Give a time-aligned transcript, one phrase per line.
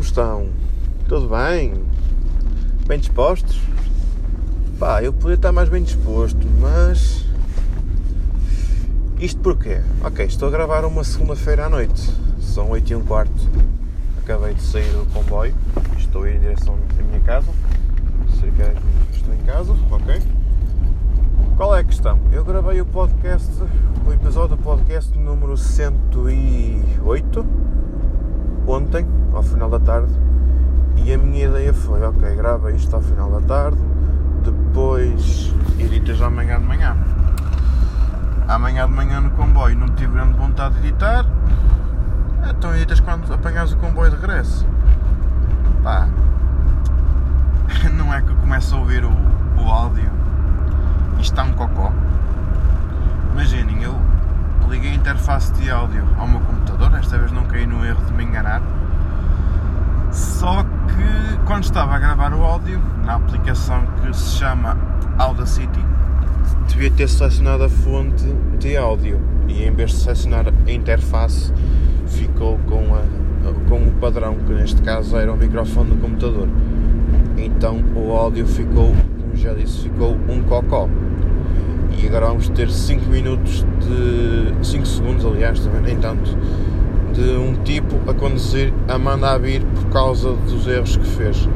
[0.00, 0.48] estão?
[1.08, 1.72] Tudo bem?
[2.86, 3.58] Bem dispostos?
[4.78, 7.24] Pá, eu podia estar mais bem disposto, mas.
[9.18, 9.80] Isto porquê?
[10.04, 12.02] Ok, estou a gravar uma segunda-feira à noite,
[12.40, 13.48] são 8 e um quarto.
[14.22, 15.54] Acabei de sair do comboio,
[15.98, 17.50] estou em direção à minha casa.
[18.38, 20.22] Cerca de estou em casa, ok?
[21.56, 22.18] Qual é a questão?
[22.30, 23.50] Eu gravei o podcast,
[24.06, 26.85] o episódio do podcast número 108
[28.76, 30.12] ontem, ao final da tarde,
[30.96, 33.78] e a minha ideia foi, ok, grava isto ao final da tarde,
[34.44, 36.96] depois editas amanhã de manhã.
[38.46, 41.24] Amanhã de manhã no comboio não tive grande vontade de editar,
[42.48, 44.66] então editas quando apanhas o comboio de regresso.
[45.82, 46.06] Pá,
[47.96, 49.10] não é que eu começo a ouvir o,
[49.58, 50.10] o áudio
[51.18, 51.92] e está um cocó.
[53.32, 53.94] Imaginem, eu
[55.06, 58.60] interface de áudio ao meu computador, esta vez não caí no erro de me enganar.
[60.10, 64.76] Só que quando estava a gravar o áudio, na aplicação que se chama
[65.16, 65.78] Audacity,
[66.66, 68.24] devia ter selecionado a fonte
[68.58, 71.52] de áudio e em vez de selecionar a interface,
[72.08, 76.48] ficou com, a, com o padrão, que neste caso era o microfone do computador.
[77.36, 80.88] Então o áudio ficou, como já disse, ficou um cocó
[81.98, 84.66] e agora vamos ter 5 minutos de.
[84.66, 86.36] 5 segundos, aliás, também nem tanto,
[87.12, 91.48] de um tipo a conduzir a mandar vir por causa dos erros que fez.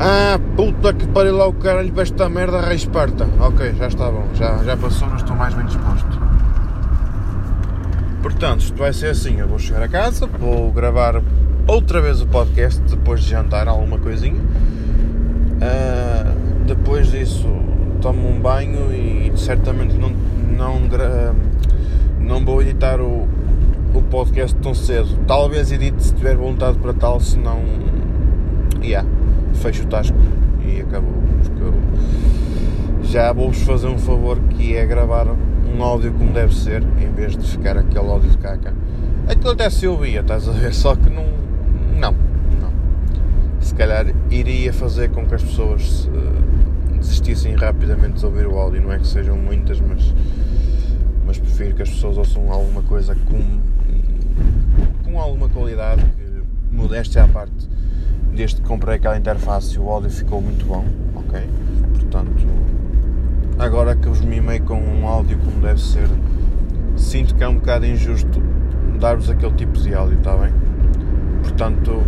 [0.00, 3.28] Ah, puta que pariu lá o caralho para esta merda rei Esparta.
[3.40, 6.18] Ok, já está bom, já, já passou, mas estou mais bem disposto.
[8.22, 11.20] Portanto, isto vai ser assim, eu vou chegar a casa, vou gravar
[11.66, 14.40] outra vez o podcast depois de jantar alguma coisinha.
[15.60, 17.48] Uh, depois disso
[18.00, 20.10] tomo um banho e certamente não,
[20.56, 20.80] não,
[22.20, 23.28] não vou editar o,
[23.94, 25.18] o podcast tão cedo.
[25.26, 27.60] Talvez edite se tiver vontade para tal, se não.
[28.82, 29.08] Yeah,
[29.54, 30.16] fecho o tasco
[30.64, 31.12] e acabou.
[31.42, 31.74] Porque eu
[33.02, 37.36] já vou-vos fazer um favor que é gravar um áudio como deve ser, em vez
[37.36, 38.74] de ficar aquele áudio de caca.
[39.28, 40.72] Aquilo até se ouvia, estás a ver?
[40.72, 41.26] Só que não.
[41.98, 42.72] Não, não.
[43.60, 46.08] Se calhar iria fazer com que as pessoas
[46.98, 48.82] desistissem rapidamente de ouvir o áudio.
[48.82, 50.14] Não é que sejam muitas, mas,
[51.26, 53.60] mas prefiro que as pessoas ouçam alguma coisa com,
[55.04, 56.04] com alguma qualidade,
[56.70, 57.68] modéstia à parte.
[58.34, 61.40] Desde que comprei aquela interface, o áudio ficou muito bom, ok?
[61.94, 62.46] Portanto,
[63.58, 66.08] agora que os mimei com um áudio como deve ser,
[66.96, 68.40] sinto que é um bocado injusto
[68.98, 70.52] dar-vos aquele tipo de áudio, está bem?
[71.42, 72.02] Portanto,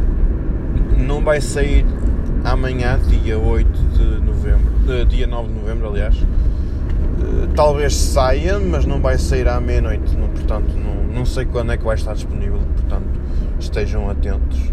[0.99, 1.85] não vai sair
[2.45, 4.70] amanhã, dia 8 de novembro,
[5.09, 6.17] dia 9 de novembro, aliás.
[6.17, 11.77] Uh, talvez saia, mas não vai sair à meia-noite, portanto, não, não sei quando é
[11.77, 13.21] que vai estar disponível, portanto,
[13.59, 14.73] estejam atentos,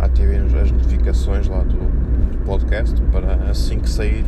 [0.00, 4.24] ativem as notificações lá do, do podcast para assim que sair,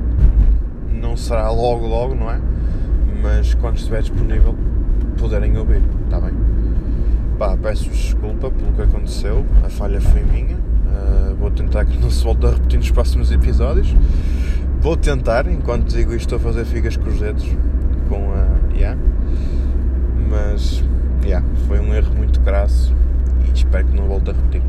[0.91, 2.41] não será logo, logo, não é?
[3.23, 4.55] Mas quando estiver disponível,
[5.19, 6.52] poderem ouvir, está bem?
[7.43, 12.11] Pá, peço-vos desculpa pelo que aconteceu, a falha foi minha Uh, vou tentar que não
[12.11, 13.97] se volte a repetir nos próximos episódios.
[14.79, 17.45] Vou tentar, enquanto digo isto, estou a fazer figas com os dedos.
[18.11, 18.77] Com a.
[18.77, 19.01] Yeah.
[20.29, 20.85] Mas.
[21.25, 22.95] Yeah, foi um erro muito crasso
[23.49, 24.63] e espero que não volte a repetir.